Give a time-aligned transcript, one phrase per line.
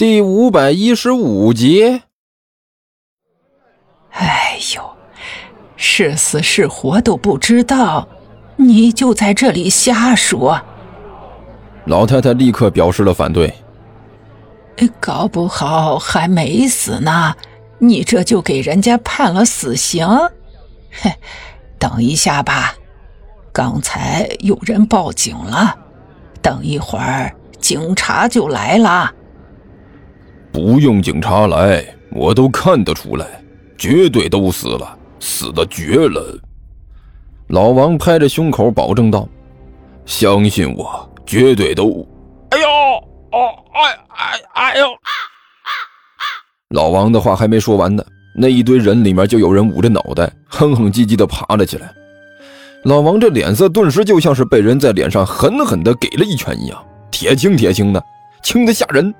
[0.00, 2.00] 第五百一十五集。
[4.12, 4.96] 哎呦，
[5.76, 8.08] 是死是活都不知道，
[8.56, 10.58] 你就在这里瞎说！
[11.84, 13.52] 老太太立刻表示了反对。
[14.98, 17.36] 搞不好还没死呢，
[17.78, 20.08] 你这就给人家判了死刑？
[20.08, 21.12] 哼，
[21.78, 22.74] 等一下吧，
[23.52, 25.78] 刚才有人报警了，
[26.40, 29.12] 等一会儿警察就来了。
[30.52, 33.26] 不用警察来，我都看得出来，
[33.78, 36.38] 绝对都死了，死的绝了。
[37.48, 39.28] 老王拍着胸口保证道
[40.06, 42.06] ：“相信我，绝对都……
[42.50, 44.86] 哎呦，哦，哎哎哎呦！”
[46.70, 48.04] 老王的话还没说完呢，
[48.36, 51.92] 那一堆人里面就有人捂着脑袋，哼哼唧唧的爬了起来。
[52.84, 58.02] 老王这脸色顿时就像是被人在脸上狠狠的给了一拳一样，铁青铁青的，
[58.42, 59.12] 青的吓人。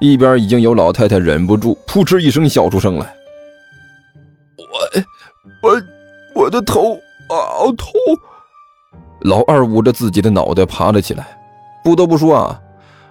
[0.00, 3.14] 一边已经有老太太忍不住扑哧一声笑出声来。
[5.62, 7.92] 我，我，我的头好痛！
[9.20, 11.38] 老二捂着自己的脑袋爬了起来。
[11.84, 12.60] 不得不说啊，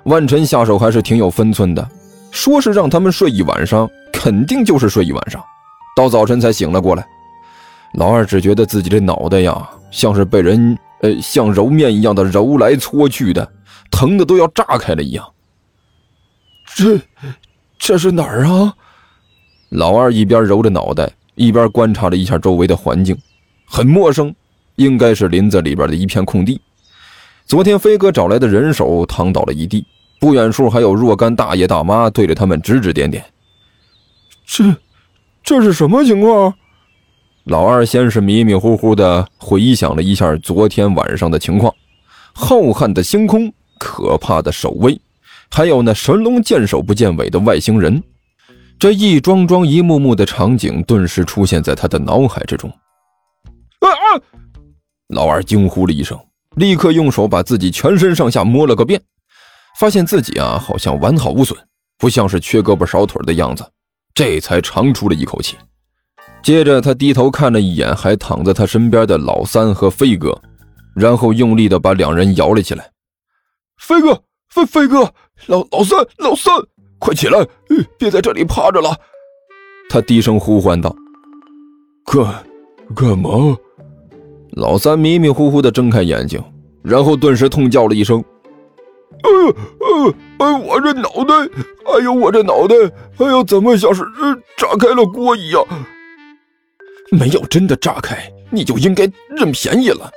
[0.04, 1.88] 万晨下手还是挺有分寸的。
[2.32, 5.44] 说是让他们睡一晚上，肯定就是睡一晚上，
[5.96, 7.08] 到早晨才醒了过来。
[7.94, 13.52] 老二只觉得自己的脑袋呀，像是被人呃像揉面一样的揉来搓去的，
[13.92, 15.26] 疼的都要炸开了一样。
[16.80, 16.98] 这，
[17.78, 18.74] 这是哪儿啊？
[19.68, 23.18] 老二一边揉着脑袋，一边观察了一下周围的环境，
[23.66, 24.34] 很陌生，
[24.78, 26.62] 应该是林子里边的一片空地。
[27.46, 29.86] 昨天飞哥找来的人手躺倒了一地，
[30.22, 33.26] 不远处还有若干大爷大妈对着他们指指点点。
[34.46, 34.64] 这，
[35.44, 36.54] 这是什么情况？
[37.44, 41.76] 老二先是迷迷糊糊的回想了一下昨天晚上的情况：
[42.32, 44.98] 浩瀚的星空，可怕的守卫。
[45.52, 48.02] 还有那神龙见首不见尾的外星人，
[48.80, 52.70] 这一桩桩、一幕幕的场景顿时出现在他的脑海之中。
[52.70, 54.22] 啊啊！
[55.10, 56.18] 老二惊呼了一声，
[56.56, 59.02] 立刻用手把自己全身上下摸了个遍，
[59.78, 61.60] 发现自己啊好像完好无损，
[61.98, 63.70] 不像是缺胳膊少腿的样子，
[64.14, 65.58] 这才长出了一口气。
[66.42, 70.42] 接着他低头看了一眼还躺在他身边的老三和飞哥，
[70.96, 72.90] 然后用力的把两人摇了起来。
[73.78, 75.14] 飞哥，飞飞哥！
[75.48, 76.54] 老老三，老三，
[77.00, 77.46] 快起来！
[77.98, 78.96] 别在这里趴着了。
[79.90, 80.96] 他低声呼唤道
[82.06, 82.46] ：“干，
[82.96, 83.58] 干嘛？”
[84.54, 86.44] 老三迷迷糊糊的睁开眼睛，
[86.84, 88.24] 然后顿时痛叫了一声
[89.24, 89.30] ：“呃
[89.80, 91.34] 呃呃，我这脑袋，
[91.86, 92.76] 哎呦，我这脑袋，
[93.18, 94.04] 哎呦，怎么像是
[94.58, 95.66] 炸开了锅一样？
[97.12, 100.12] 没有真的炸开，你就应该认便宜了。”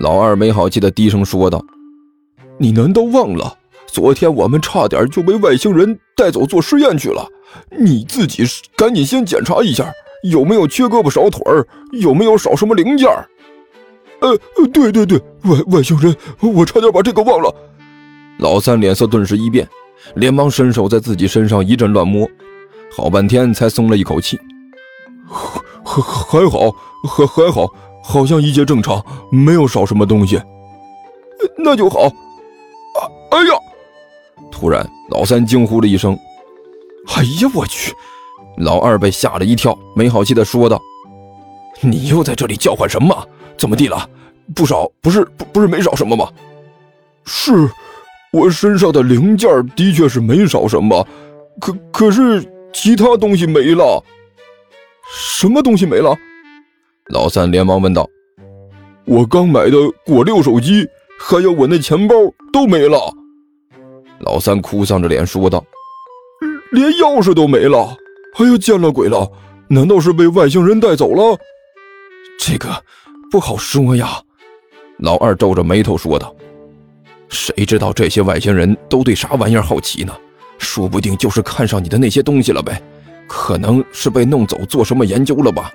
[0.00, 1.64] 老二没好气的低声说道
[2.58, 3.58] ：“你难道忘了？”
[3.92, 7.28] 昨天我们差点就被外星人带走做实验去了，
[7.78, 8.42] 你自己
[8.74, 9.92] 赶紧先检查一下，
[10.22, 13.06] 有没有缺胳膊少腿儿，有没有少什么零件
[14.20, 14.34] 呃，
[14.72, 17.54] 对对对，外外星人，我差点把这个忘了。
[18.38, 19.68] 老三脸色顿时一变，
[20.14, 22.26] 连忙伸手在自己身上一阵乱摸，
[22.96, 24.40] 好半天才松了一口气。
[25.84, 26.70] 还还好，
[27.06, 27.68] 还还好，
[28.02, 30.40] 好像一切正常，没有少什么东西。
[31.58, 32.04] 那就好。
[32.04, 33.54] 啊，哎呀！
[34.62, 36.16] 突然，老三惊呼了一声
[37.16, 37.92] ：“哎呀，我去！”
[38.58, 40.80] 老二被吓了一跳，没好气的说道
[41.82, 43.26] ：“你又在这里叫唤什么？
[43.58, 44.08] 怎么地了？
[44.54, 46.30] 不少，不是不不是没少什么吗？
[47.24, 47.68] 是，
[48.32, 51.04] 我身上的零件的确是没少什么，
[51.60, 54.00] 可可是其他东西没了。
[55.12, 56.16] 什么东西没了？”
[57.10, 58.08] 老三连忙问道
[59.06, 60.86] ：“我刚买的果六手机，
[61.18, 62.14] 还有我那钱包
[62.52, 63.12] 都没了。”
[64.22, 65.62] 老三哭丧着脸说道
[66.72, 67.96] ：“连钥匙都没了！
[68.38, 69.30] 哎呀，见了鬼了！
[69.68, 71.38] 难道是被外星人带走了？
[72.38, 72.68] 这个
[73.30, 74.22] 不好说呀。”
[74.98, 76.34] 老二皱着眉头说道
[77.28, 80.12] ：“谁知道这些外星人都对啥玩意儿好奇呢？
[80.58, 82.80] 说不定就是看上你的那些东西了呗。
[83.26, 85.72] 可能是被弄走做什么研究了吧？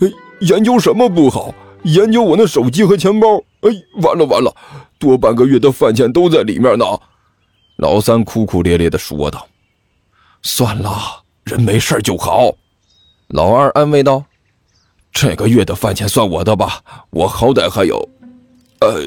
[0.00, 0.10] 哎，
[0.40, 1.54] 研究什么不好？
[1.84, 3.36] 研究我那手机和钱包？
[3.60, 3.70] 哎，
[4.02, 4.52] 完了完了，
[4.98, 6.84] 多半个月的饭钱都在里面呢。”
[7.82, 9.44] 老三哭哭咧咧的说道
[10.40, 12.54] ：“算了，人没事就好。”
[13.26, 14.24] 老二安慰道
[15.10, 16.80] ：“这个月的饭钱算我的吧，
[17.10, 18.08] 我好歹还有……
[18.82, 19.00] 呃……”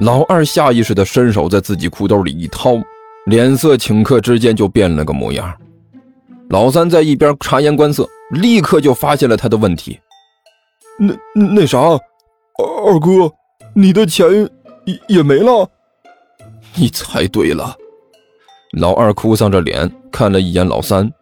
[0.00, 2.80] 老二下意识的伸手在自己裤兜里一掏，
[3.26, 5.54] 脸色顷刻之间就变了个模样。
[6.48, 10.00] 老三在一边察言观色，立刻就发现了他的问题
[10.98, 13.30] ：“那那啥，二哥，
[13.74, 14.26] 你的钱
[14.86, 15.68] 也也没了？”
[16.74, 17.76] 你猜对了，
[18.72, 21.12] 老二哭丧着脸看了一眼老三，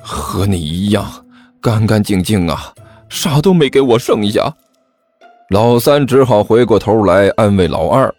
[0.00, 1.04] 和你一样
[1.60, 2.72] 干干净净啊，
[3.08, 4.54] 啥都没给我剩下。
[5.50, 8.12] 老三只好回过头来安慰老二：“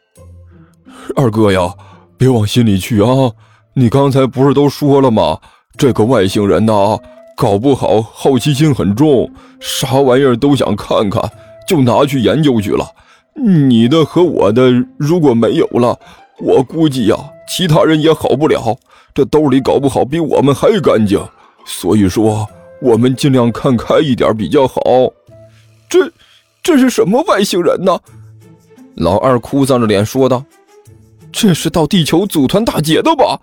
[1.17, 1.73] 二哥呀，
[2.17, 3.31] 别往心里去啊！
[3.73, 5.39] 你刚才不是都说了吗？
[5.75, 6.99] 这个外星人呐，
[7.35, 11.27] 搞不好好奇心很重，啥玩意儿都想看看，
[11.67, 12.85] 就拿去研究去了。
[13.35, 15.99] 你的和我的如果没有了，
[16.39, 17.15] 我估计呀，
[17.47, 18.77] 其他人也好不了。
[19.13, 21.24] 这兜里搞不好比我们还干净，
[21.65, 22.47] 所以说
[22.81, 24.81] 我们尽量看开一点比较好。
[25.89, 26.12] 这。”
[26.63, 28.00] 这是什么外星人呢？
[28.95, 30.45] 老二哭丧着脸说道
[31.30, 33.38] ：“这是到地球组团打劫的吧？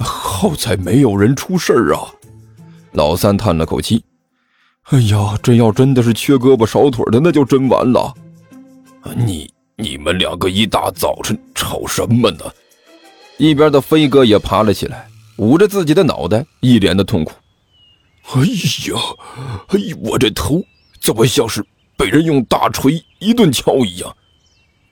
[0.00, 2.02] 好在没有人出事儿啊！”
[2.90, 4.02] 老三叹了口气
[4.90, 8.12] ：“哎呀，这要真的是缺胳膊少腿的，那就真完了。
[9.14, 9.48] ”你
[9.82, 12.44] 你们两个一大早晨吵什么呢？
[13.36, 15.08] 一边的飞哥也爬了起来，
[15.38, 17.32] 捂着自己的脑袋，一脸的痛苦
[18.34, 18.96] ：“哎呀，
[19.68, 20.62] 哎，我这头
[21.00, 21.64] 怎么像是……”
[21.98, 24.16] 被人用大锤一顿敲一样。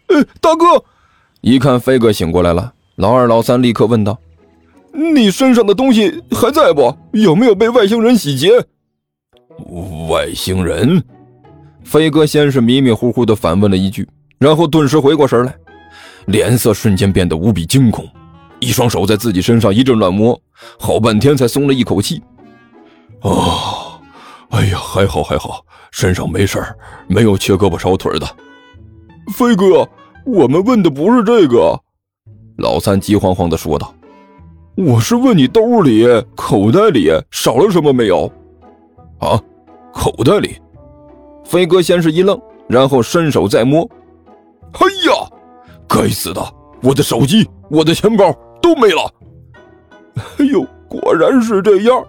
[0.09, 0.85] 呃，大哥，
[1.41, 4.19] 一看飞哥醒过来了，老二、老三立刻问道
[5.15, 6.97] ：“你身上的东西还在不？
[7.13, 8.51] 有没有被外星人洗劫？”
[10.09, 11.03] 外星人？
[11.83, 14.07] 飞哥先是迷迷糊糊的反问了一句，
[14.41, 15.55] 然后顿时回过神来，
[16.29, 18.09] 脸色瞬间变得无比惊恐，
[18.59, 20.41] 一双手在自己身上一阵乱摸，
[20.79, 22.23] 好半天才松了一口气。
[23.21, 24.01] 哦，
[24.49, 25.63] 哎呀，还好还好。
[25.91, 26.75] 身上没事儿，
[27.07, 28.27] 没有缺胳膊少腿的。
[29.35, 29.87] 飞哥，
[30.25, 31.79] 我们问的不是这个。
[32.57, 33.93] 老三急慌慌地说道
[34.75, 38.33] ：“我是问你兜里、口袋里少了什么没有？”
[39.21, 39.39] 啊，
[39.93, 40.57] 口袋里？
[41.45, 43.87] 飞哥先是一愣，然后伸手再摸。
[44.73, 45.31] 哎呀，
[45.89, 46.55] 该死的！
[46.83, 48.33] 我的手机、我的钱包
[48.63, 49.13] 都没了。
[50.39, 52.03] 哎呦，果然是这样。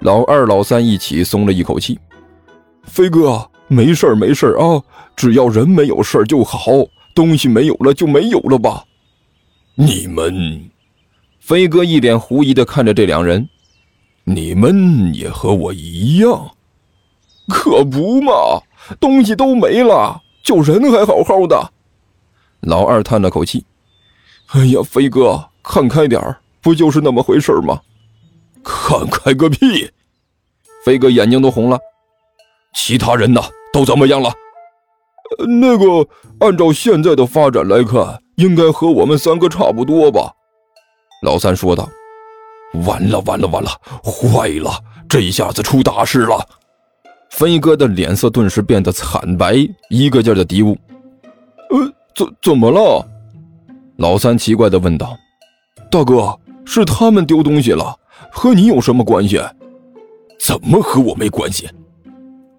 [0.00, 1.98] 老二、老三一起松了一口气。
[2.84, 4.82] 飞哥，没事儿没事儿啊，
[5.16, 6.58] 只要人没有事儿就好，
[7.14, 8.84] 东西没有了就没有了吧。
[9.74, 10.68] 你们，
[11.40, 13.48] 飞哥一脸狐疑的看着这两人，
[14.24, 16.50] 你们也和我一样，
[17.48, 18.32] 可不嘛，
[19.00, 21.72] 东西都没了，就人还好好的。
[22.60, 23.64] 老二叹了口气，
[24.48, 26.20] 哎呀，飞哥，看开点，
[26.60, 27.80] 不就是那么回事吗？
[28.62, 29.90] 看开个屁！
[30.84, 31.78] 飞哥眼睛都红了。
[32.74, 33.40] 其他人呢？
[33.72, 34.32] 都怎么样了？
[35.48, 36.08] 那个，
[36.40, 40.32] 按照现在的发展来看，应该和我们三个差不多吧？
[41.22, 41.88] 老三说道。
[42.86, 43.70] 完了，完了，完了，
[44.02, 44.72] 坏了！
[45.08, 46.48] 这一下子出大事了！
[47.32, 49.54] 飞哥的脸色顿时变得惨白，
[49.88, 50.76] 一个劲儿的嘀咕
[51.70, 53.04] ：“呃，怎怎么了？”
[53.96, 55.16] 老三奇怪的问道
[55.90, 57.96] ：“大哥，是他们丢东西了，
[58.30, 59.40] 和你有什么关系？
[60.38, 61.68] 怎么和我没关系？”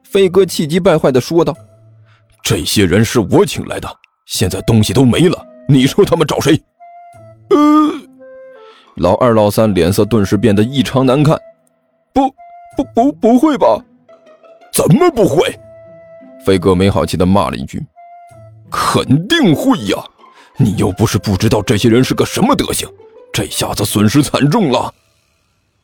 [0.04, 1.56] 飞哥气急败坏的说道
[2.44, 3.88] ：“这些人是我请来的，
[4.26, 6.60] 现在东西都没了，你说他们找谁？”
[7.52, 7.58] 呃，
[8.96, 11.40] 老二、老三脸色顿时变得异常难看。
[12.12, 12.28] 不，
[12.76, 13.80] 不，不，不会吧？
[14.74, 15.58] 怎么不会？
[16.46, 17.82] 飞哥没好气地骂了一句
[18.70, 20.04] ：“肯定会呀！
[20.58, 22.88] 你又不是不知道这些人是个什么德行，
[23.32, 24.94] 这下子损失惨重了。”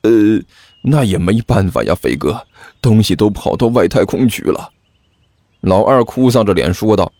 [0.03, 0.11] 呃，
[0.83, 2.45] 那也没办法呀，飞哥。
[2.81, 4.69] 东西都跑到外太空去了，
[5.61, 7.11] 老二哭丧着脸说道：“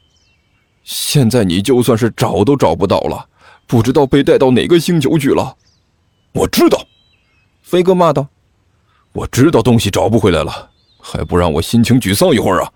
[0.84, 3.28] 现在你就算是找都找不到了，
[3.68, 5.56] 不知道被带到哪个星球去了。”
[6.34, 6.82] 我知道，
[7.62, 8.28] 飞哥骂道
[9.12, 10.70] ：“我知道东西找不回来了，
[11.02, 12.72] 还不让我心情沮丧一会儿啊？”“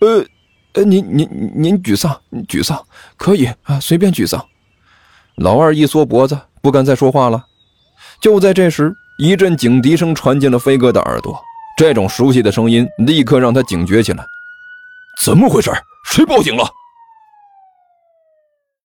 [0.00, 0.24] 呃，
[0.74, 2.84] 呃，您您您沮丧，沮丧
[3.16, 4.44] 可以啊，随便沮丧。”
[5.36, 7.44] 老二一缩脖子，不敢再说话了。
[8.20, 11.40] 就在这时，一阵警笛声传进了飞哥的耳朵。
[11.76, 14.24] 这种熟悉的声音立刻让他警觉起来。
[15.20, 15.72] 怎么回事？
[16.06, 16.64] 谁报警了？